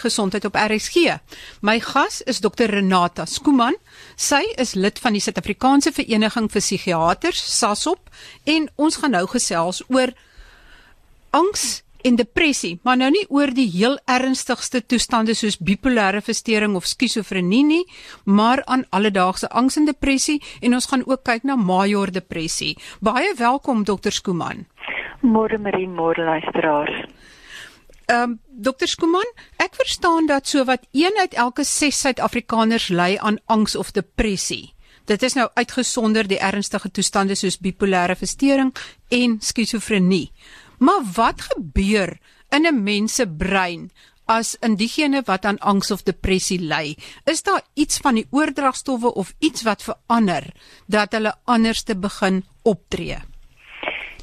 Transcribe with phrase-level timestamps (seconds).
[0.00, 1.18] Gesondheid op RSG.
[1.60, 3.76] My gas is Dr Renata Skuman.
[4.16, 8.10] Sy is lid van die Suid-Afrikaanse Vereniging vir Psigiaters, SASOP,
[8.44, 10.14] en ons gaan nou gesels oor
[11.36, 16.88] angs en depressie, maar nou nie oor die heel ernstigste toestande soos bipolêre verstoring of
[16.88, 17.82] skizofrenie nie,
[18.24, 22.76] maar aan alledaagse angs en depressie en ons gaan ook kyk na major depressie.
[23.04, 24.66] Baie welkom Dr Skuman.
[25.20, 27.04] Môre Marie, môre luisteraars.
[28.10, 29.28] Ehm um, Dr Skuman,
[29.62, 34.74] ek verstaan dat sowat 1 uit elke 6 Suid-Afrikaners ly aan angs of depressie.
[35.06, 38.74] Dit is nou uitgesonder die ernstige toestande soos bipolêre verstoring
[39.14, 40.32] en skizofrenie.
[40.82, 42.18] Maar wat gebeur
[42.50, 43.90] in 'n mens se brein
[44.26, 46.96] as in diegene wat aan angs of depressie ly?
[47.24, 50.52] Is daar iets van die oordragstowwe of iets wat verander
[50.86, 53.29] dat hulle anders te begin optree?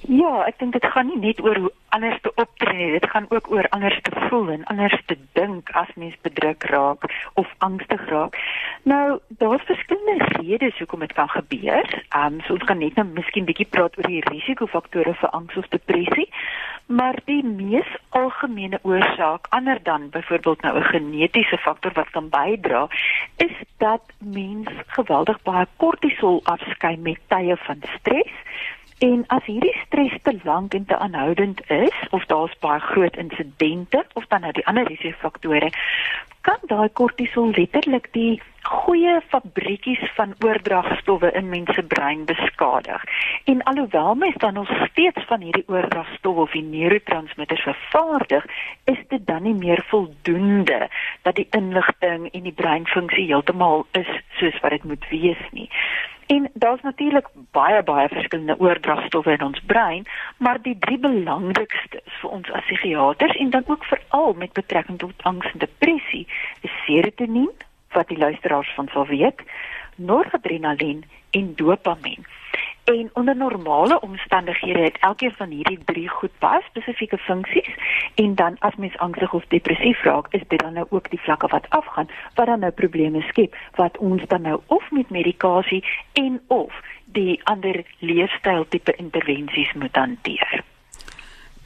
[0.07, 3.25] Ja, ek dink dit gaan nie net oor hoe anders te optree nie, dit gaan
[3.27, 7.03] ook oor anders te voel en anders te dink as mens bedruk raak
[7.33, 8.37] of angstig raak.
[8.87, 11.91] Nou, daar's verskillende redes hoekom dit kan gebeur.
[12.15, 15.59] Ehm um, so ons gaan net nou miskien bietjie praat oor die risikofaktore vir angs
[15.59, 16.29] of depressie,
[16.87, 22.87] maar die mees algemene oorsaak, ander dan byvoorbeeld nou 'n genetiese faktor wat kan bydra,
[23.43, 28.31] is dat mens geweldig baie kortisol afskei met tye van stres
[28.97, 34.05] En as hierdie stres te lank en te aanhoudend is of daar's baie groot insidente
[34.13, 35.69] of dan nou die ander risikofaktore,
[36.41, 43.03] kan daai kortisol letterlik die goeie fabriekies van oordragstowwe in mense brein beskadig.
[43.43, 48.45] En alhoewel mens dan nog steeds van hierdie oordragstowwe of die neurotransmitters vervaardig,
[48.83, 50.89] is dit dan nie meer voldoende
[51.21, 55.69] dat die inligting en die breinfunksie heeltemal is soos wat dit moet wees nie.
[56.27, 60.03] En daar's natuurlik baie baie verskillende oordragstowwe in ons brein,
[60.37, 65.23] maar die drie belangrikstes vir ons as psigiaters en dan ook veral met betrekking tot
[65.23, 66.27] angs en depressie
[66.61, 67.55] is serotonien
[67.91, 69.41] wat die luisteraars van sal weet,
[69.95, 72.25] noradrenalien en dopamien.
[72.83, 77.75] En onder normale omstandighede het elkeen van hierdie drie goed baie spesifieke funksies
[78.15, 81.47] en dan as mens angstig of depressief raak, is dit dan nou ook die vlakke
[81.47, 86.41] wat afgaan wat dan nou probleme skep wat ons dan nou of met medikasie en
[86.47, 90.63] of die ander leefstyl tipe intervensies moet hanteer.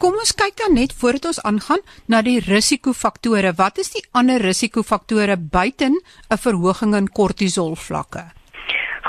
[0.02, 3.52] Kom ons kyk dan net voordat ons aangaan na die risikofaktore.
[3.60, 8.41] Wat is die ander risikofaktore buiten 'n verhoging in kortisol vlakke?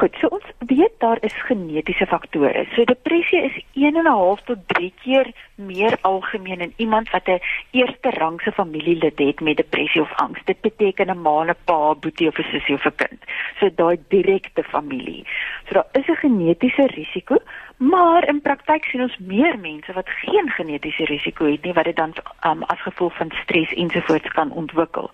[0.03, 2.65] Goed, so ons weet daar is genetiese faktore.
[2.75, 7.39] So depressie is 1.5 tot 3 keer meer algemeen in iemand wat 'n
[7.71, 10.41] eerste rangse familielid het met depressie of angs.
[10.45, 13.21] Dit beteken 'n ma, 'n pa, boetie of 'n sussie of 'n kind.
[13.59, 15.25] So daai direkte familie.
[15.67, 17.37] So daar is 'n genetiese risiko,
[17.77, 21.97] maar in praktyk sien ons meer mense wat geen genetiese risiko het nie wat dit
[21.97, 22.13] dan
[22.47, 25.11] um, as gevolg van stres ensovoorts kan ontwikkel.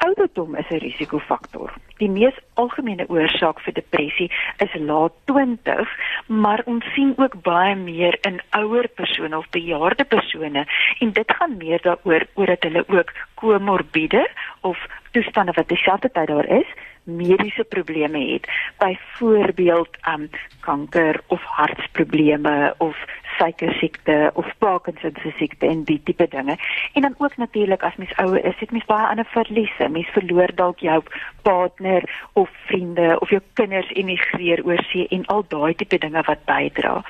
[0.00, 1.72] Ouderdom is 'n risikofaktor.
[1.96, 4.30] Die mees algemene oorsaak vir depressie
[4.64, 5.88] is laat 20,
[6.26, 10.66] maar ons sien ook baie meer in ouer persone of bejaarde persone
[10.98, 14.78] en dit gaan meer daaroor oor dat hulle ook komorbiede of
[15.12, 16.68] toestande wat dieselfde tyd daar is
[17.04, 22.96] mediese probleme het byvoorbeeld um kanker of hartprobleme of
[23.40, 26.56] suikersiekte of Parkinson se siekte en die tipe dinge.
[26.92, 29.88] En dan ook natuurlik as mens ouer is, het mens baie ander verliese.
[29.88, 31.02] Mens verloor dalk jou
[31.42, 36.44] partner of vriende of jou kinders emigreer oor see en al daai tipe dinge wat
[36.44, 37.00] bydra.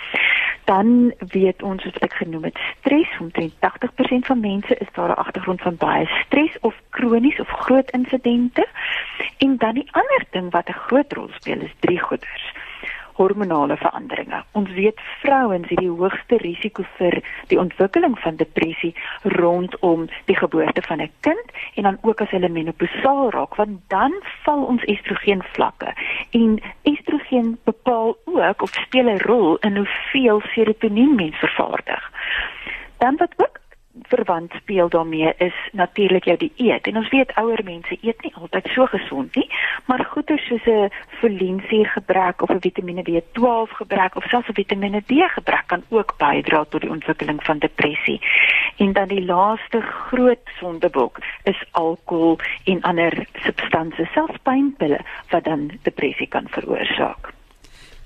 [0.65, 5.23] Dan weet ons wat ek genoem het, stres, omtrent 80% van mense is daar 'n
[5.25, 8.67] agtergrond van baie stres of kronies of groot insidente.
[9.39, 12.60] En dan die ander ding wat 'n groot rol speel is drie goeders
[13.21, 14.43] hormonale veranderinge.
[14.57, 17.21] Ons weet vrouens het die hoogste risiko vir
[17.53, 18.95] die ontwikkeling van depressie
[19.37, 24.13] rondom die geboorte van 'n kind en dan ook as hulle menopausaal raak, want dan
[24.45, 25.93] val ons estrogen vlakke.
[26.31, 32.13] En estrogen bepaal ook of speel 'n rol in hoeveel serotonien mens vervaardig.
[32.99, 33.60] Dan wat ook
[33.93, 36.87] verwant speel daarmee is natuurlik jou dieet.
[36.87, 39.49] En ons weet ouer mense eet nie altyd so gesond nie,
[39.87, 45.03] maar goeie soos 'n folinsuur gebrek of 'n Vitamiene B12 gebrek of selfs 'n Vitamiene
[45.07, 48.21] D gebrek kan ook bydra tot die ontwikkeling van depressie.
[48.77, 55.01] En dan die laaste groot sondebok is alkohol en ander substansies, selfs pynpille
[55.31, 57.40] wat dan depressie kan veroorsaak.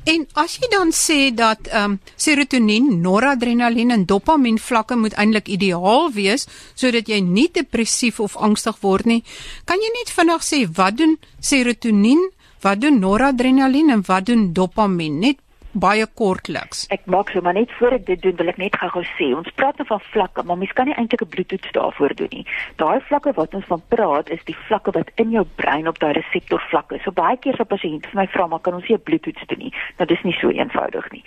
[0.05, 5.49] En as jy dan sê dat ehm um, serotonien, noradrenalien en dopamien vlakke moet eintlik
[5.49, 9.23] ideaal wees sodat jy nie depressief of angstig word nie,
[9.65, 12.21] kan jy net vinnig sê wat doen serotonien,
[12.61, 15.19] wat doen noradrenalien en wat doen dopamien?
[15.25, 15.41] Net
[15.75, 16.85] baie kortliks.
[16.95, 19.51] Ek maak so maar net voor ek dit doen wil ek net gou-gou sê, ons
[19.59, 22.47] praat nou van vlakke, maar mens kan nie eintlik 'n bloedtoets daarvoor doen nie.
[22.77, 26.13] Daai vlakke wat ons van praat is die vlakke wat in jou brein op daai
[26.13, 27.01] reseptor vlakke.
[27.05, 29.47] So baie keer as 'n pasiënt vir my vra maar kan ons nie 'n bloedtoets
[29.47, 29.73] doen nie.
[29.99, 31.25] Nou dis nie so eenvoudig nie.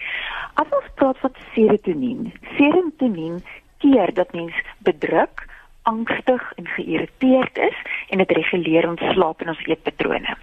[0.56, 3.44] As ons praat van serotonien, serotonien
[3.80, 5.46] keer dat mens bedruk
[5.84, 7.78] angstig en geïrriteerd is
[8.10, 10.38] en dit reguleer ons slaap en ons eetpatrone.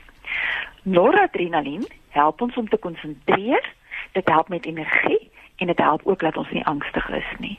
[0.83, 3.65] Noradrenalien help ons om te konsentreer,
[4.15, 5.31] dit help met energie
[5.63, 7.59] en dit help ook dat ons nie angstig is nie.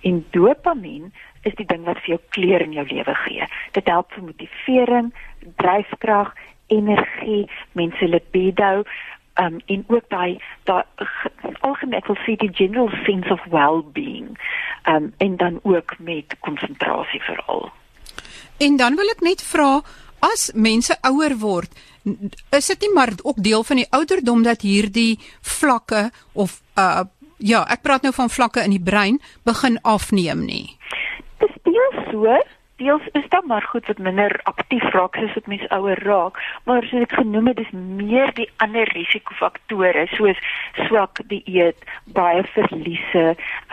[0.00, 1.12] En dopamien
[1.42, 3.48] is die ding wat vir jou kleur in jou lewe gee.
[3.76, 5.12] Dit help vir motivering,
[5.60, 6.32] dryfkrag,
[6.72, 8.84] energie, mense libido,
[9.34, 10.84] um en ook daai daai
[11.66, 14.36] algemeen ek wil sê die general sense of well-being
[14.90, 17.70] um en dan ook met konsentrasie veral.
[18.58, 19.80] En dan wil ek net vra
[20.22, 21.74] as mense ouer word
[22.50, 27.04] is dit nie maar ook deel van die ouderdom dat hierdie vlakke of uh
[27.44, 30.76] ja, ek praat nou van vlakke in die brein begin afneem nie.
[31.42, 32.36] Dis deel so
[32.76, 36.86] deels is dit maar goed wat minder aktief raak soos wat mense ouer raak, maar
[36.88, 40.40] soos ek genoem het, dis meer die ander risikofaktore soos
[40.86, 41.78] swak dieet,
[42.18, 43.26] baie verliese,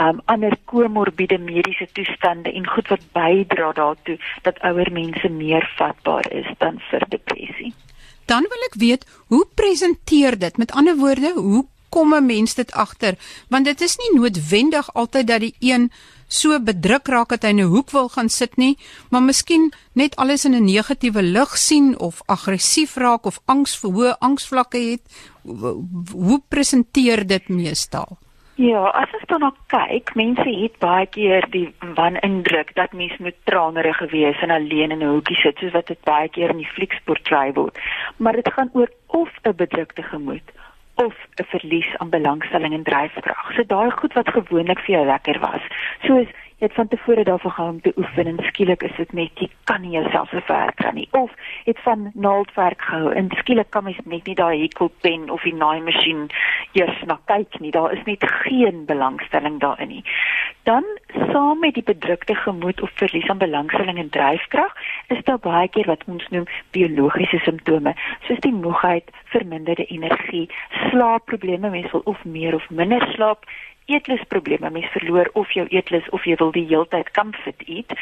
[0.06, 6.30] um ander komorbiede mediese toestande en goed wat bydra daartoe dat ouer mense meer vatbaar
[6.44, 7.74] is dan vir depressie.
[8.32, 10.58] Dan wil ek weet, hoe presenteer dit?
[10.58, 13.18] Met ander woorde, hoe kom 'n mens dit agter?
[13.50, 15.92] Want dit is nie noodwendig altyd dat die een
[16.28, 18.78] so bedruk raak dat hy in 'n hoek wil gaan sit nie,
[19.10, 23.92] maar miskien net alles in 'n negatiewe lig sien of aggressief raak of angs vir
[23.92, 25.02] hoë angsvlakke het.
[26.12, 28.18] Hoe presenteer dit meestal?
[28.56, 33.38] Ja, as ons dan nou kyk, mense het baie keer die wanindruk dat mens moet
[33.48, 36.74] tranerig gewees en alleen in 'n hoekie sit, soos wat dit baie keer in die
[36.76, 37.78] flieks portray word.
[38.18, 40.52] Maar dit gaan oor of 'n bedrukte gemoed
[40.96, 43.54] of 'n verlies aan belangstelling en dryfkrag.
[43.54, 45.62] So daai goed wat gewoonlik vir jou lekker was.
[46.02, 46.28] Soos
[46.62, 49.48] jy het van tevore daarvoor gehou om te oefen en skielik is dit net jy
[49.66, 51.08] kan nie jouself so ver kry nie.
[51.18, 51.32] Of
[51.66, 56.28] het van naaldwerk gehou en skielik kan mens net nie daai hekelpen of die naaimasjien
[56.78, 57.72] eers na kyk nie.
[57.74, 60.04] Daar is net geen belangstelling daarin nie.
[60.70, 60.86] Dan
[61.32, 64.76] saam met die bedrukte gemoed of verlies aan belangstelling en dryfkrag,
[65.08, 66.46] is daar baie keer wat ons noem
[66.78, 67.96] biologiese simptome,
[68.28, 70.46] soos die moegheid, verminderde energie,
[70.92, 73.50] slaapprobleme, mens wil of meer of minder slaap,
[73.94, 77.94] eetlusprobleme, mens verloor of jou eetlus of jy wil die heeltyd comfort eat.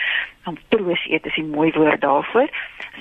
[0.45, 2.49] Dan troos eet is 'n mooi woord daarvoor.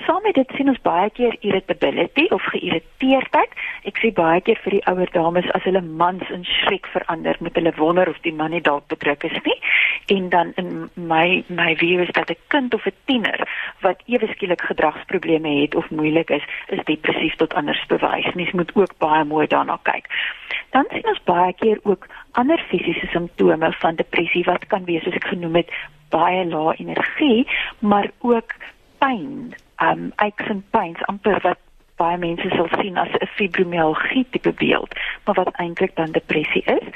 [0.05, 3.51] Saam met dit sien ons baie keer irritability of geïrriteerdheid.
[3.83, 7.55] Ek sê baie keer vir die ouer dames as hulle mans in skrik verander, moet
[7.55, 9.59] hulle wonder of die man nie dalk bedruk is nie.
[10.07, 13.47] En dan in my my view is dat 'n kind of 'n tiener
[13.81, 18.33] wat ewe skielik gedragsprobleme het of moeilik is, is depressief tot anders bewys.
[18.33, 20.05] Mens moet ook baie mooi daarna kyk.
[20.69, 25.17] Dan sien ons baie keer ook ander fisiese simptome van depressie wat kan wees soos
[25.19, 25.71] ek genoem het
[26.09, 27.47] baie lae energie
[27.79, 28.55] maar ook
[28.99, 29.53] pyn.
[29.83, 31.59] Um aches and pains amper wat
[31.99, 34.95] baie mense sal sien as 'n fibromialgie tipe beeld
[35.25, 36.87] maar wat eintlik dan depressie is.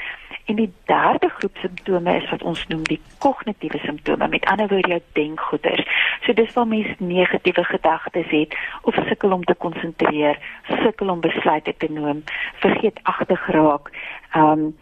[0.44, 4.28] En die derde groep simptome is wat ons noem die kognitiewe simptome.
[4.28, 5.86] Met ander woorde jou denkgoeders.
[6.20, 10.38] So dis waar mense negatiewe gedagtes het of sukkel om te konsentreer
[10.82, 12.24] sukkel om besluite te neem
[12.60, 13.90] vergeetagtig raak
[14.36, 14.76] um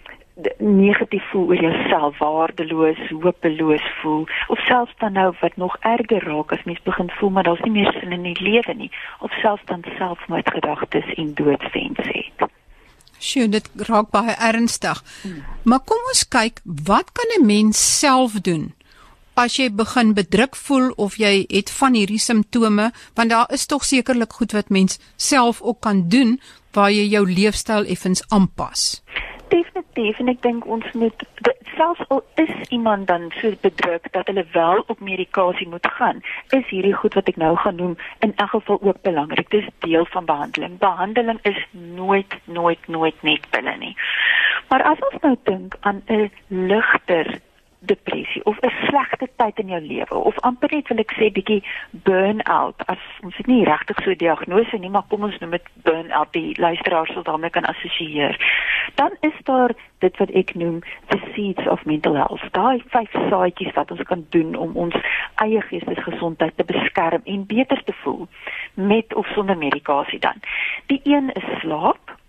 [0.58, 6.52] negatief voel oor jouself, waardeloos, hopeloos voel of selfs dan nou wat nog erger raak
[6.52, 9.64] as mens begin voel maar daar's nie meer sin in die lewe nie of selfs
[9.64, 12.50] dan selfmoordgedagtes en doodswens het.
[13.18, 15.02] Sjoe, dit raak baie ernstig.
[15.22, 15.42] Hmm.
[15.62, 18.74] Maar kom ons kyk, wat kan 'n mens self doen?
[19.34, 23.84] As jy begin bedruk voel of jy het van hierdie simptome, want daar is tog
[23.84, 26.40] sekerlik goed wat mens self ook kan doen
[26.72, 29.02] waar jy jou leefstyl effens aanpas
[29.52, 31.24] definitief en ek dink ons moet
[31.76, 36.22] selfs al is iemand dan so bedruk dat hulle wel op medikasie moet gaan,
[36.58, 37.94] is hierdie goed wat ek nou gaan noem
[38.26, 39.50] in elk geval ook belangrik.
[39.50, 40.78] Dis deel van behandeling.
[40.78, 43.94] Behandeling is nooit nooit nooit net pille nie.
[44.68, 47.40] Maar as ons nou dink aan 'n ligter
[47.84, 51.62] depressie of 'n slegte tyd in jou lewe of amper net wil ek sê bietjie
[51.90, 56.32] burn-out as ons dit nie regtig so diagnose nie maar kom ons noem dit burn-out
[56.32, 58.38] die luisteraars sal daarmee kan assosieer.
[58.94, 63.74] Dan is daar dit wat ek noem the seeds of mental health daai vyf saadjies
[63.74, 64.96] wat ons kan doen om ons
[65.34, 68.28] eie geestesgesondheid te beskerm en beter te voel
[68.74, 70.42] met of sonder medikasie dan.
[70.86, 72.20] Die een is slaap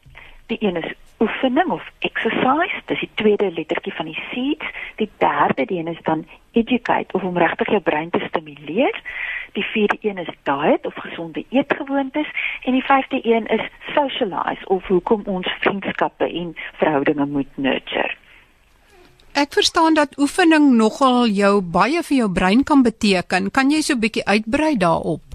[0.48, 4.66] die een is oefening of exercise, dis die tweede lettertjie van die seeds.
[5.02, 9.02] Die derde een is dan educate of om regtig jou brein te stimuleer.
[9.58, 12.30] Die vierde een is diet of gesonde eetgewoontes
[12.64, 18.16] en die vyfde een is socialize of hoekom ons vriendskappe en verhoudinge moet nurture.
[19.34, 23.50] Ek verstaan dat oefening nogal jou baie vir jou brein kan beteken.
[23.52, 25.33] Kan jy so 'n bietjie uitbrei daarop?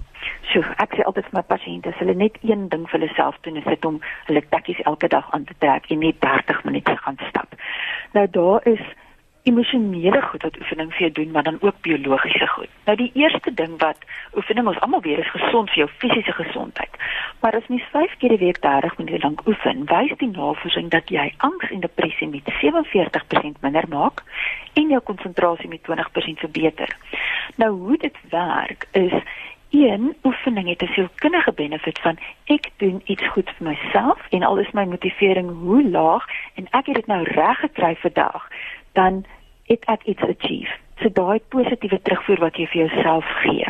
[0.53, 3.37] So, ek sê altyd vir my pasiënte, as hulle net een ding vir hulle self
[3.45, 6.95] doen, is dit om hulle tekkies elke dag aan te trek en net 30 minute
[7.03, 7.53] gaan stap.
[8.17, 8.81] Nou daar is
[9.43, 12.69] emosionele goed wat oefening vir jou doen, maar dan ook biologiese goed.
[12.85, 13.97] Nou die eerste ding wat
[14.35, 16.97] oefening ons almal weet is gesond vir jou fisiese gesondheid.
[17.41, 21.09] Maar as mens 5 keer 'n week 30 minute lank oefen, wys die navorsing dat
[21.09, 24.23] jy angs en depressie met 47% minder maak
[24.73, 26.89] en jou konsentrasie met 20% verbeter.
[27.55, 29.13] Nou hoe dit werk is
[29.69, 34.57] Een oefening het 'n sielkundige benefit van ek doen iets goed vir myself en al
[34.57, 38.47] is my motivering hoe laag en ek het dit nou reg gekry vir dag
[38.93, 39.25] dan
[39.63, 40.73] het ek iets achieve.
[40.99, 43.65] So daai positiewe terugvoer wat jy vir jouself gee.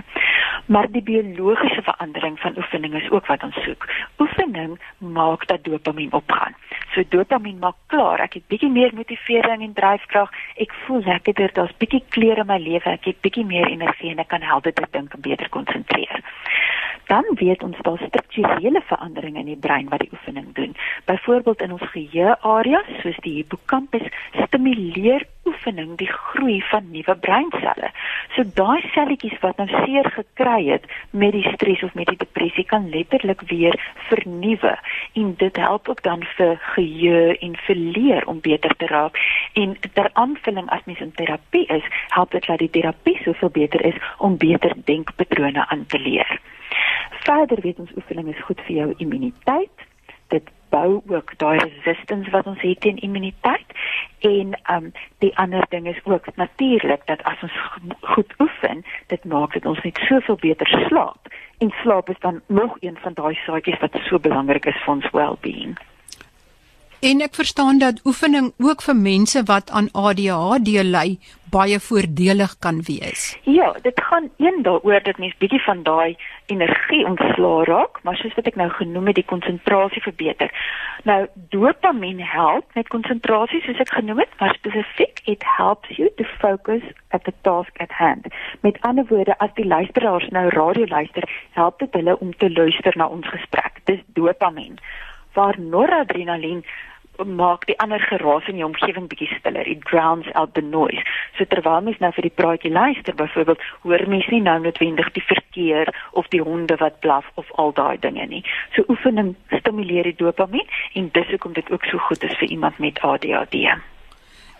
[0.69, 3.88] Maar die biologiese verandering van oefening is ook wat ons soek.
[4.19, 6.53] Oefening maak dat dopamien opgaan.
[6.93, 10.29] So dopamien maak klaar, ek het bietjie meer motivering en dryfkrag.
[10.61, 14.21] Ek voel lekkerder, daar's bietjie kleure in my lewe, ek het bietjie meer energie en
[14.21, 16.21] ek kan helder dink en beter konsentreer
[17.09, 20.75] dan weet ons daar strukturele veranderinge in die brein wat die oefening doen.
[21.05, 24.05] Byvoorbeeld in ons geheueareas soos die hippocampus
[24.45, 25.25] stimuleer
[25.59, 27.91] oefening die groei van nuwe breinselle.
[28.35, 32.65] So daai selletjies wat nou seer gekry het met die stres of met die depressie
[32.65, 33.75] kan letterlik weer
[34.07, 34.77] vernuwe
[35.13, 39.17] en dit help ook dan vir geheue en vir leer om beter te raak.
[39.53, 43.85] En ter aanvulling as mens in terapie is, help dit dat die terapie soveel beter
[43.85, 46.39] is om beter denkpatrone aan te leer.
[47.25, 49.88] Verder weet ons oefening is goed vir jou immuniteit.
[50.69, 53.65] Bou ook daai resistance wat ons het teen immuniteit.
[54.19, 57.59] En um die ander ding is ook natuurlik dat as ons
[58.01, 61.27] goed oefen, dit maak dit ons net soveel beter slaap.
[61.57, 65.09] En slaap is dan nog een van daai saadjies wat so belangrik is vir ons
[65.11, 65.77] well-being.
[67.00, 72.82] En ek verstaan dat oefening ook vir mense wat aan ADHD ly baie voordelig kan
[72.88, 73.39] wees.
[73.44, 78.36] Ja, dit gaan een daaroor dat mens bietjie van daai energie ontslaa raak, maar soos
[78.36, 80.51] wat ek nou genoem het, die konsentrasie verbeter.
[81.08, 86.27] Nou dopamien help met konsentrasie soos ek genoem het, maar spesifiek it helps you to
[86.44, 86.84] focus
[87.15, 88.27] at the task at hand.
[88.60, 91.24] Met ander woorde, as die luisteraars nou radio luister,
[91.56, 93.79] help dit hulle om te luister na ons gesprek.
[93.88, 94.75] Dis dopamien
[95.34, 96.65] waar noradrenalien
[97.25, 99.67] maak die ander geraas in die omgewing bietjie stiller.
[99.67, 101.03] It drowns out the noise.
[101.38, 105.25] So terwyl mens nou vir die praatjie luister, byvoorbeeld, hoor mens nie nou noodwendig die
[105.27, 108.43] verkeer of die honde wat blaf of al daai dinge nie.
[108.75, 112.79] So oefening stimuleer die dopamien en dis hoekom dit ook so goed is vir iemand
[112.79, 113.65] met ADHD.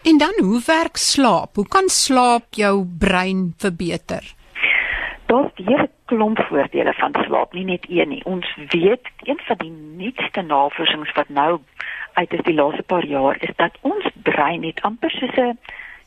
[0.04, 1.56] En dan hoe werk slaap?
[1.56, 4.24] Hoe kan slaap jou brein verbeter?
[5.26, 8.24] Daar's baie klomp voordele van slaap, nie net een nie.
[8.26, 11.60] Ons weet een van die nuutste navorsings wat nou
[12.14, 15.60] uit is die laaste paar jaar is dat ons brein net amper soos 'n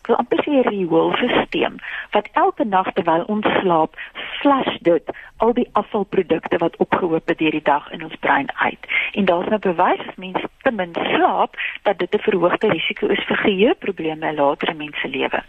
[0.02, 1.76] ek wil amper sê 'n rioolstelsel
[2.10, 3.94] wat elke nag terwyl ons slaap
[4.40, 8.82] flush dit al die afvalprodukte wat opgehoop het deur die dag in ons brein uit.
[9.12, 13.24] En daar's nou bewys as mens te min slaap dat dit 'n verhoogde risiko is
[13.28, 15.42] vir geheueprobleme later in mens se lewe.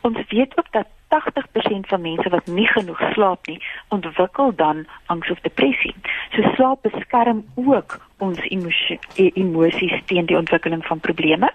[0.00, 5.30] Ons weet ook dat 80% van mense wat nie genoeg slaap nie, ontwikkel dan angs
[5.30, 5.94] of depressie.
[6.30, 11.52] So slaap beskerm ook ons emosie, emosies teen die ontwikkeling van probleme.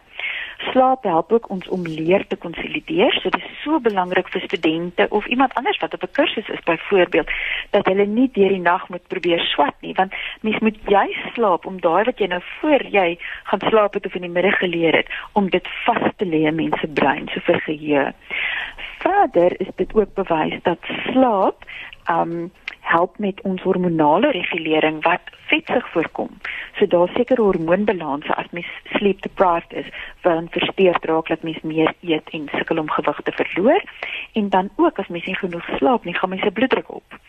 [0.72, 3.14] Slaap help ook ons om leer te konsolideer.
[3.22, 6.64] So dit is so belangrik vir studente of iemand anders wat op 'n kursus is
[6.64, 7.32] byvoorbeeld
[7.70, 11.66] dat hulle nie deur die nag moet probeer swat nie, want mens moet jy slaap
[11.66, 14.96] om daai wat jy nou voor jy gaan slaap het of in die middag geleer
[14.96, 18.14] het om dit vas te lê in mense brein so vir geheue
[19.04, 21.66] verder is dit ook bewys dat slaap
[22.10, 22.52] um
[22.84, 25.22] help met ons hormonale regulering wat
[25.52, 26.30] vetsig voorkom.
[26.78, 29.90] So daar seker hormoonbalanse as mens sleep deprived is,
[30.22, 33.84] want versteur raak dat mens meer eet en sukkel om gewig te verloor
[34.34, 37.20] en dan ook as mens nie genoeg slaap nie, gaan mens se bloeddruk op.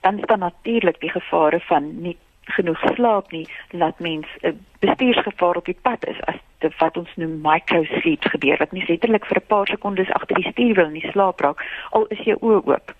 [0.00, 4.52] Dan is daar natuurlik die gevare van nie genoeg slaap nie laat mens 'n uh,
[4.78, 8.84] bestuursgevaar op die pad is as dit wat ons noem micro sleep gebeur wat nie
[8.88, 12.36] letterlik vir 'n paar sekondes agter die stuur wil nie slaap raak al is jou
[12.40, 12.94] oë oop.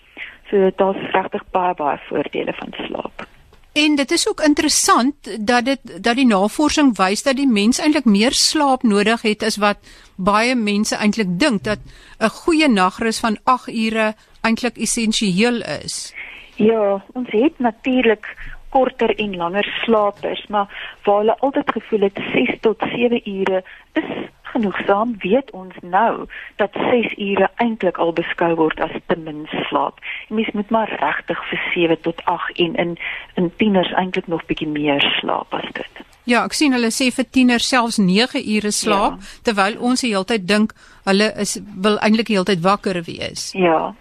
[0.50, 3.26] So daar's regtig baie baie voordele van slaap.
[3.74, 8.04] En dit is ook interessant dat dit dat die navorsing wys dat die mens eintlik
[8.04, 9.78] meer slaap nodig het as wat
[10.16, 11.78] baie mense eintlik dink dat
[12.20, 16.14] 'n goeie nagrus van 8 ure eintlik essensieel is.
[16.56, 18.36] Ja, ons het natuurlik
[18.68, 24.10] korter en langer slapers, maar waar hulle altyd gevoel het 6 tot 7 ure is
[24.54, 26.26] genoegsaam weet ons nou
[26.62, 29.98] dat 6 ure eintlik al beskou word as te min slaap.
[30.28, 32.96] Mens moet maar regtig vir 7 tot 8 en in
[33.34, 36.04] in tieners eintlik nog bietjie meer slaap as dit.
[36.24, 39.32] Ja, ek sien hulle sê vir tieners selfs 9 ure slaap ja.
[39.48, 40.72] terwyl ons die hele tyd dink
[41.08, 43.50] hulle is wil eintlik die hele tyd wakker wees.
[43.58, 43.92] Ja.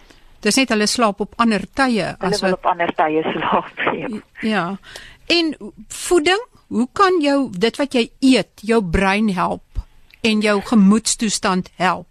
[0.44, 3.72] Dis net hulle slaap op ander tye as wat op ander tye slaap.
[4.04, 4.10] Ja.
[4.42, 4.66] ja.
[5.32, 5.54] En
[5.88, 9.73] voeding, hoe kan jou dit wat jy eet jou brein help
[10.24, 12.08] en jou gemoedstoestand help?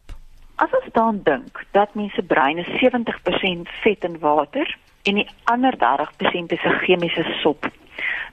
[0.54, 5.76] As ons dan dink dat mense brein is 70% vet en water en die ander
[5.76, 7.70] 30% is 'n chemiese sop.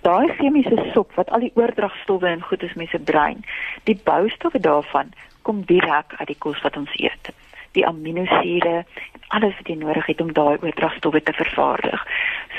[0.01, 3.45] Daai chemiese sop wat al die oordragstowwe in goed is met se brein,
[3.83, 7.33] die boustowwe daarvan kom direk uit die kos wat ons eet
[7.71, 8.75] die aminosure
[9.13, 12.05] en alles wat jy nodig het om daai oordragstowwe te vervaardig.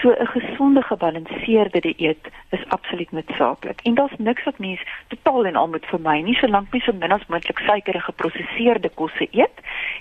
[0.01, 3.81] So 'n gesonde gebalanseerde dieet is absoluut noodsaaklik.
[3.83, 7.13] En daar's niks wat mens totaal en al moet vermy nie, solank mens so min
[7.13, 9.57] as moontlik suiker en geprosesseerde kosse eet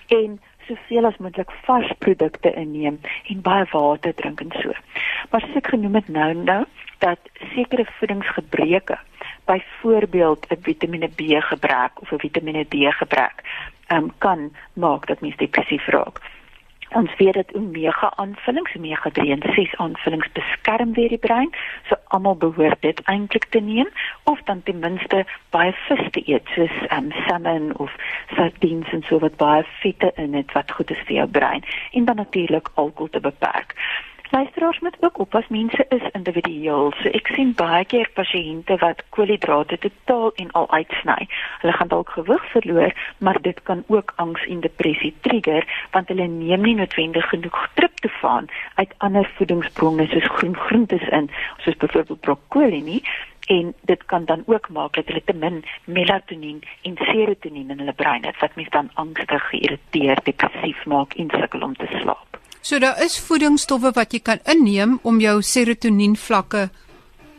[0.08, 4.74] en soveel as moontlik vars produkte inneem en baie water drink en so.
[5.30, 6.64] Maar soos ek genoem het nou nou
[7.00, 7.20] dat
[7.56, 8.98] sekere voedingsgebreke
[9.46, 13.44] byvoorbeeld 'n Vitamiene B gebrek of 'n Vitamiene D gebrek
[13.92, 16.22] um, kan maak dat mens depressief raak.
[16.90, 21.52] Ons weet dat omega aanvullings, omega 3 en 6 aanvullings beskerm weer die brein,
[21.86, 23.90] so almal behoort dit eintlik te neem
[24.24, 27.94] of dan ten minste baie vis te eet soos um, salmon of
[28.34, 32.10] sardines en so wat baie vette in het wat goed is vir jou brein en
[32.10, 33.78] dan natuurlik alkohol te beperk.
[34.32, 36.92] Luisteraars moet ook oppas, mense is individueel.
[37.02, 41.26] So ek sien baie keer pasiënte wat koolhidrate totaal en al uitsny.
[41.64, 46.28] Hulle gaan dalk gewig verloor, maar dit kan ook angs en depressie trigger want hulle
[46.28, 51.32] neem nie noodwendig genoeg triptofaan uit ander voedingsbronne soos groen groentes in,
[51.66, 53.02] soos byvoorbeeld broccoli nie
[53.50, 57.94] en dit kan dan ook maak dat hulle te min melatonien en serotonien in hulle
[57.94, 62.29] brein het wat mense dan angstig, geïrriteerd, depressief maak en sukkel om te slaap.
[62.62, 66.70] So daar is voedingsstowwe wat jy kan inneem om jou serotonien vlakke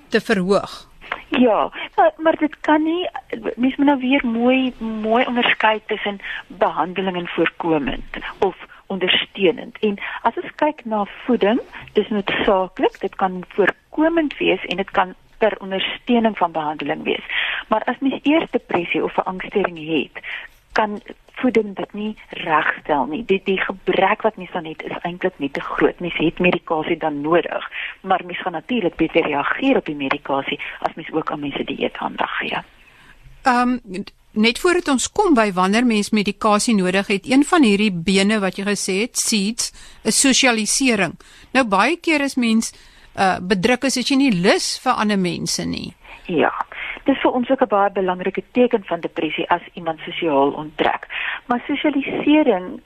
[0.08, 0.88] te verhoog.
[1.28, 3.08] Ja, maar, maar dit kan nie
[3.56, 9.78] mens moet nou weer mooi mooi onderskei tussen behandeling en voorkomend of ondersteunend.
[9.78, 11.60] En as ons kyk na voeding,
[11.92, 17.25] dis noodsaaklik, dit kan voorkomend wees en dit kan ter ondersteuning van behandeling wees.
[17.68, 20.25] Maar as mens eers depressie of 'n angsstoornis het,
[20.73, 21.00] kan
[21.41, 22.11] voeding dit nie
[22.45, 23.23] regstel nie.
[23.25, 26.00] Die die gebrek wat mens dan het is eintlik nie te groot.
[26.00, 30.95] Mens het medikasie dan nodig, maar mens gaan natuurlik beter reageer op die medikasie as
[30.95, 32.63] mens ook aan mense dieet aandag gee.
[33.43, 37.91] Ehm um, net voordat ons kom by wanneer mens medikasie nodig het, een van hierdie
[37.93, 39.73] bene wat jy gesê het, seeds,
[40.06, 41.17] is sosialisering.
[41.52, 42.75] Nou baie keer is mens
[43.19, 45.95] uh bedruk as jy nie lus vir ander mense nie.
[46.30, 46.52] Ja
[47.04, 51.06] dis vir ons ook 'n baie belangrike teken van depressie as iemand sosiaal onttrek.
[51.47, 52.80] Maar sosialisering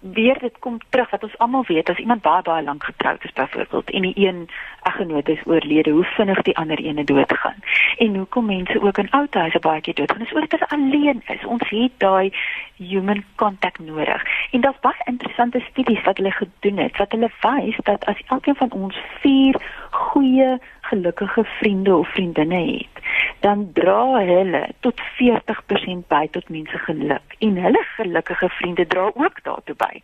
[0.00, 3.32] weer dit kom terug wat ons almal weet as iemand baie baie lank getroud is
[3.32, 4.48] byvoorbeeld en die een
[4.82, 7.54] eggenoot is oorlede, hoe vinnig die ander ene doodgaan.
[7.96, 11.22] En hoekom mense ook in ou huise baie keer doodgaan, is ook dat hulle alleen
[11.26, 11.44] is.
[11.44, 12.32] Ons het daai
[12.76, 14.22] human contact nodig.
[14.50, 18.54] En daar's baie interessante studies wat hulle gedoen het wat hulle wys dat as elkeen
[18.54, 19.56] van ons 4
[19.98, 20.58] goeie
[20.88, 23.02] gelukkige vriende of vriendinne het,
[23.40, 29.42] dan dra hulle tot 40% by tot mense geluk en hulle gelukkige vriende dra ook
[29.42, 30.00] daartoe by.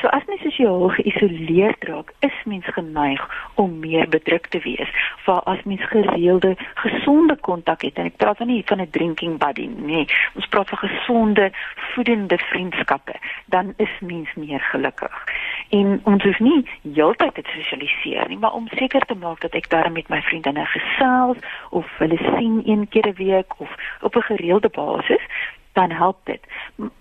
[0.00, 3.22] So as mens sosiaal geïsoleerd raak, is mens geneig
[3.54, 4.90] om meer bedruk te wees.
[5.24, 9.38] Waar as mens gereelde gesonde kontak het en ek praat dan nie van 'n drinking
[9.38, 11.52] buddy nie, ons praat van gesonde
[11.94, 13.14] voedende vriendskappe,
[13.46, 15.24] dan is mens meer gelukkig.
[15.68, 19.68] En ons hoef nie heeltyd te sosialiseer nie, maar om seker te maak dat ek
[19.70, 21.36] daar met my vriendinne gesels
[21.70, 25.24] of hulle sien een keer 'n week of op 'n gereelde basis,
[25.72, 26.40] dan help dit.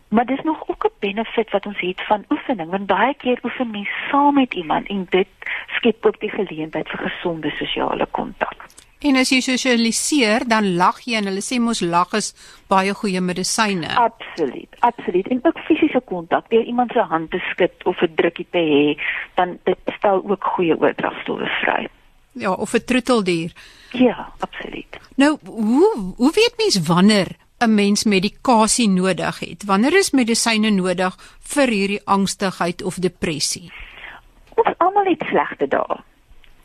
[0.07, 3.71] Maar dis nog ook 'n benefit wat ons het van oefening, want baie keer oefen
[3.71, 5.27] mens saam met iemand en dit
[5.67, 8.65] skep ook die geleentheid vir gesonde sosiale kontak.
[9.03, 12.31] En as jy sosialiseer, dan lag jy en hulle sê mos lag is
[12.71, 13.89] baie goeie medisyne.
[13.99, 15.27] Absoluut, absoluut.
[15.27, 19.01] En ook fisiese kontak, deur iemand se hand te skud of 'n drukkie te hê,
[19.35, 21.87] dan dit stel ook goeie oordragstowwe vry.
[22.31, 23.51] Ja, of 'n troeteldier.
[23.91, 24.97] Ja, absoluut.
[25.15, 27.27] Nou, hoe hoe weet mens wanneer
[27.59, 29.63] 'n mens medikasie nodig het?
[29.65, 33.71] Wanneer is medisyne nodig vir hierdie angstigheid of depressie?
[34.55, 35.97] Ons almal het slegte dae.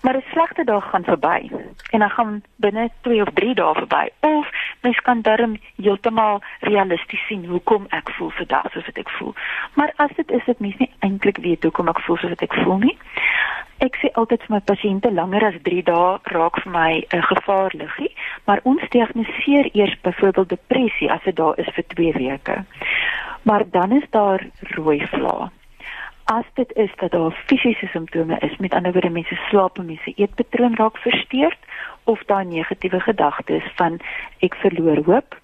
[0.02, 1.50] Maar 'n slegte dag gaan verby
[1.90, 4.08] en dan gaan binne 2 of 3 dae verby.
[4.20, 9.34] Of mens kan darm heeltemal realisties sien hoekom ek voel vandag soos ek voel.
[9.74, 12.78] Maar as dit is dit mens nie eintlik weet hoekom ek voel soos ek voel
[12.78, 12.98] nie
[13.78, 17.22] Ek sê altyd vir my pasiënte langer as 3 dae raak vir my 'n uh,
[17.30, 18.11] gevaarligie,
[18.46, 22.56] maar ons diagnoseer eers byvoorbeeld depressie as dit daar is vir 2 weke.
[23.42, 24.42] Maar dan is daar
[24.74, 25.50] rooi vlae
[26.30, 30.12] as dit is dat daar fisiese simptome is, met ander woorde mense slaap en mense
[30.16, 31.58] eetpatroon raak versteurd
[32.04, 33.96] of daai negatiewe gedagtes van
[34.44, 35.38] ek verloor hoop,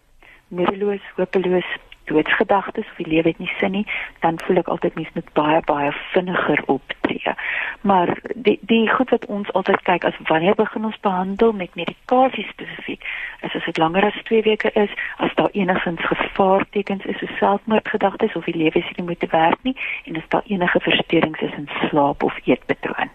[0.48, 1.70] moedeloos, hopeloos,
[2.04, 3.86] doodsgedagtes of die lewe het nie sin nie,
[4.20, 7.34] dan voel ek altyd mens moet baie baie vinniger optree.
[7.80, 12.46] Maar die die goed wat ons altyd kyk as wanneer begin ons behandel met medikasie
[12.50, 13.04] spesifiek,
[13.42, 18.36] is as dit langer as 2 weke is, as daar enigins gevaartekens is, so selfmoordgedagtes
[18.36, 21.68] of die lewe is nie moet werk nie en as daar enige versteurings is in
[21.88, 23.12] slaap of eetpatroon.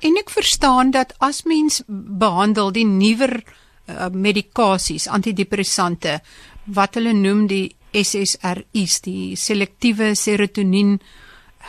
[0.00, 6.20] En ek verstaan dat as mens behandel die nuwer uh, medikasies, antidepressante
[6.72, 10.98] wat hulle noem die SSRI's, die selektiewe serotonien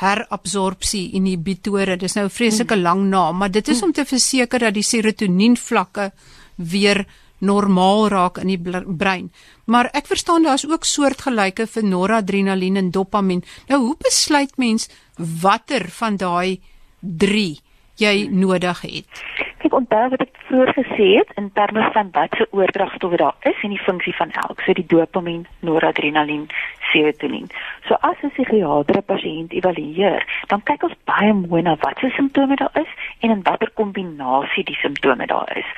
[0.02, 1.98] herabsorpsie inhibitore.
[1.98, 2.82] Dis nou 'n vreeslike mm.
[2.82, 6.12] lang naam, maar dit is om te verseker dat die serotonien vlakke
[6.56, 7.06] weer
[7.40, 9.32] normaal raak in die brein.
[9.66, 13.44] Maar ek verstaan daar's ook soortgelyke vir noradrenalien en dopamien.
[13.68, 16.62] Nou hoe besluit mens watter van daai
[17.00, 17.60] 3
[18.02, 19.24] jy nodig het?
[19.62, 23.60] Kyk, onthou wat ek vroeër gesê het in terme van wat se oordragstowwe daar is
[23.62, 26.48] en die funksie van elk, so die dopamien, noradrenalien,
[26.92, 27.50] serotonien.
[27.88, 32.10] So as 'n psigiater 'n pasiënt evalueer, dan kyk ons baie mooi na wat se
[32.10, 35.70] simptome daar is en in watter kombinasie die simptome daar is.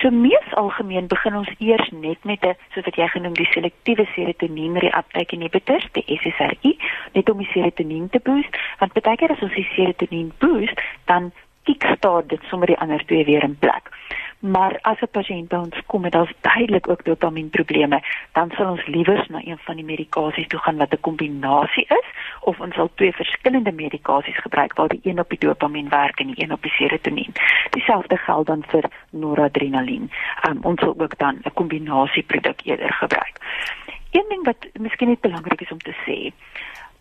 [0.00, 4.06] So mees algemeen begin ons eers net met 'n soos wat jy genoem die selektiewe
[4.14, 6.78] serotonien reuptake inhibitors, die SSRI,
[7.12, 11.32] net om die serotonien te boost, want baie keer as ons die serotonien boost, dan
[11.62, 13.90] kickstart dit sommer die ander twee weer in plek.
[14.42, 18.86] Maar as 'n pasiënt by ons kom met al's duidelik ook dopamienprobleme, dan sal ons
[18.86, 22.06] liewers na een van die medikasies toe gaan wat 'n kombinasie is
[22.40, 26.26] of ons sal twee verskillende medikasies gebruik waar die een op die dopamien werk en
[26.26, 27.32] die een op die serotonien.
[27.70, 30.10] Dieselfde geld dan vir noradrenalien.
[30.48, 33.36] Um, ons sal ook dan 'n kombinasieproduk eerder gebruik.
[34.10, 36.32] Een ding wat miskien net belangrik is om te sê,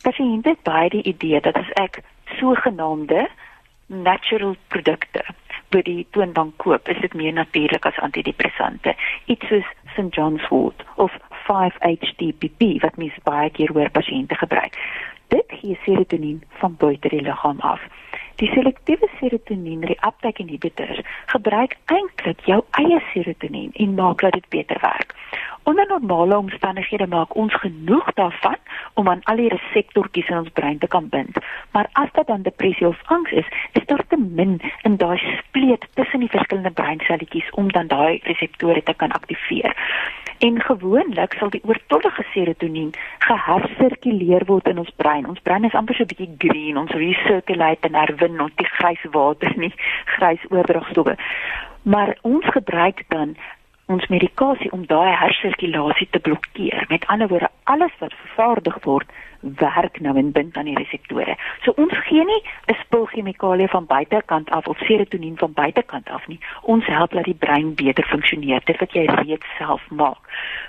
[0.02, 3.30] pasiënte het baie die idee dat as ek sogenaamde
[3.92, 5.24] natural produkte
[5.72, 8.96] by die toonbank koop, is dit meer natuurlik as antidepressante.
[9.32, 11.16] Iets soos St John's wort of
[11.48, 14.76] 5-HTPP wat mens baie keer hoor pasiënte gebruik.
[15.32, 17.84] Dit gee serotonien van buite die liggaam af.
[18.36, 24.78] Die selektiewe serotonien reuptake inhibitors gebruik eintlik jou eie serotonien en maak dat dit beter
[24.82, 25.16] werk.
[25.64, 28.58] Onder normale omstandighede maak ons genoeg daarvan
[28.94, 31.38] om aan al die reseptortjies in ons brein te kan bind.
[31.72, 35.88] Maar as dit dan depressie of angs is, is daar te min in daai spleet
[35.94, 39.76] tussen die verskillende breinselletjies om dan daai reseptore te kan aktiveer.
[40.42, 42.94] En gewoonlik sal die oortollige serotonien
[43.28, 45.28] gehersirkuleer word in ons brein.
[45.30, 49.04] Ons brein is amper so 'n bietjie green, ons recirculate en herwin ons die grys
[49.12, 49.74] water nie,
[50.16, 51.16] grys oordragstowwe.
[51.84, 53.36] Maar ons gebruik dan
[53.86, 56.86] ons medikasie om daai hersirkulasie te blokkeer.
[56.90, 59.08] Met ander woorde, alles wat vervaardig word,
[59.42, 61.38] werk nou en bind aan die reseptore.
[61.62, 66.28] So ons gee nie 'n spul chemikalie van buitekant af of serotonien van buitekant af
[66.28, 66.40] nie.
[66.62, 70.22] Ons help dat die brein beter funksioneer, dit wat jy reeds self maak.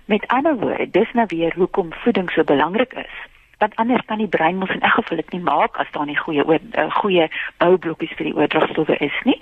[0.05, 3.31] Met ander woorde, dis nou weer hoekom voeding so belangrik is
[3.63, 6.19] want anders kan die brein mos in elk geval dit nie maak as daar nie
[6.19, 7.29] goeie uh, goeie
[7.63, 9.39] boublokkies vir die oordragstowwe is nie.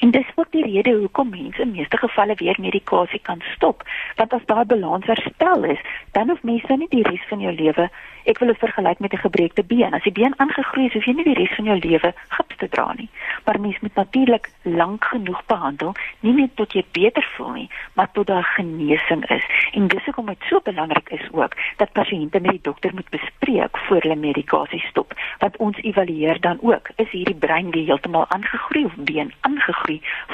[0.00, 3.82] En dis ook die rede hoekom mense in meeste gevalle weer medikasie kan stop,
[4.16, 5.80] want as daai balans herstel is,
[6.12, 7.90] dan hoef mense nie die res van jou lewe
[8.28, 9.94] Ek wil dit vergelyk met 'n gebreekte been.
[9.94, 12.68] As die been aangegroei is, hoef jy nie die res van jou lewe gips te
[12.68, 13.08] dra nie.
[13.44, 18.10] Maar mens moet natuurlik lank genoeg behandel, nie net tot jy beter voel nie, maar
[18.12, 19.44] tot daar genesing is.
[19.72, 23.78] En dis hoekom dit so belangrik is ook dat pasiënte met die dokter moet bespreek
[23.78, 25.14] voor hulle medikasie stop.
[25.38, 29.87] Want ons evalueer dan ook, is hierdie brein weer heeltemal aangegroei of been aangegroei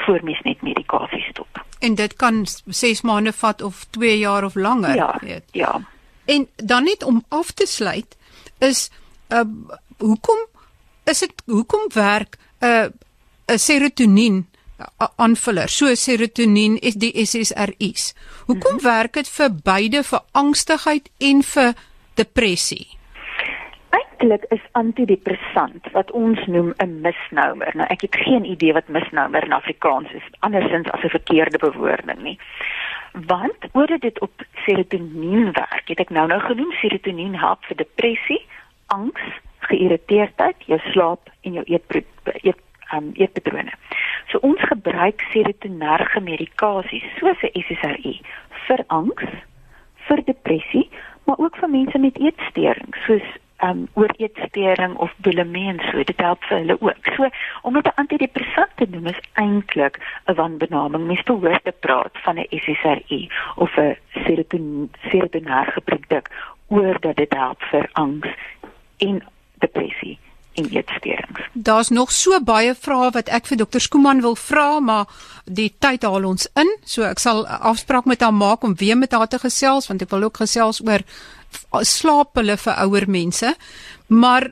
[0.05, 1.63] voor mens net medikasie stop.
[1.79, 5.43] En dit kan 6 maande vat of 2 jaar of langer, ja, weet.
[5.51, 5.81] Ja.
[6.25, 8.17] En dan net om af te sluit
[8.57, 8.89] is
[9.29, 9.41] uh
[9.97, 10.37] hoekom
[11.03, 12.85] is dit hoekom werk 'n uh,
[13.47, 14.45] 'n serotonien
[15.15, 18.13] aanvuller so serotonien is die SSRI's.
[18.45, 18.83] Hoekom mm -hmm.
[18.83, 21.73] werk dit vir beide vir angstigheid en vir
[22.13, 22.87] depressie?
[24.25, 27.71] Eintlik is antidepressant wat ons noem 'n misnomer.
[27.73, 32.21] Nou ek het geen idee wat misnomer in Afrikaans is andersins as 'n verkeerde bewoording
[32.21, 32.39] nie
[33.11, 34.31] want oor dit op
[34.65, 35.83] serotonien werk.
[35.85, 38.45] Het ek nou nou genoem serotonien help vir depressie,
[38.85, 39.21] angs,
[39.59, 42.03] geïrriteerdheid, jou slaap en jou eet
[42.41, 42.59] eet
[42.93, 43.71] um, eetpatrone.
[44.27, 48.21] So ons gebruik serotonerge medikasies soos 'n SSRI
[48.67, 49.29] vir angs,
[50.07, 50.89] vir depressie,
[51.23, 53.27] maar ook vir mense met eetsteurings soos
[53.63, 57.13] um ooreetstering of bulimie en so dit help vir hulle ook.
[57.15, 57.29] So
[57.61, 61.07] om dit 'n antidepressant te noem is eintlik 'n wanbenaming.
[61.07, 63.97] Mens behoort te praat van 'n SSRI of 'n
[65.09, 66.29] serotonerge produk
[66.67, 68.29] oor dat dit help vir angs
[68.97, 70.19] en depressie
[70.55, 71.49] en eetstoornisse.
[71.53, 75.05] Daar's nog so baie vrae wat ek vir dokter Skooman wil vra, maar
[75.45, 76.71] die tyd haal ons in.
[76.83, 80.09] So ek sal afspraak met haar maak om weer met haar te gesels want ek
[80.09, 81.03] wil ook gesels oor
[81.81, 83.55] slaap hulle vir ouer mense.
[84.07, 84.49] Maar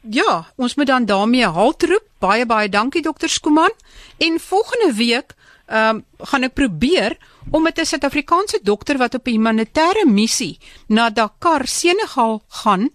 [0.00, 2.06] ja, ons moet dan daarmee halt roep.
[2.18, 3.74] Baie baie dankie dokter Skooman.
[4.18, 5.34] En volgende week
[5.68, 7.16] ehm um, gaan ek probeer
[7.50, 12.88] om met 'n Suid-Afrikaanse dokter wat op 'n humanitêre missie na Dakar, Senegal gaan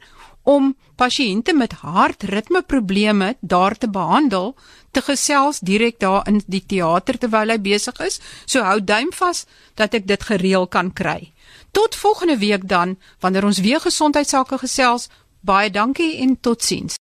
[0.44, 4.56] om pasiënte met hartritmeprobleme daar te behandel
[4.92, 8.20] te gesels direk daar in die teater terwyl hy besig is.
[8.46, 11.33] So hou duim vas dat ek dit gereël kan kry.
[11.74, 15.08] Tot volgende week dan wanneer ons weer gesondheidsake gesels.
[15.40, 16.96] Baie dankie en totsiens.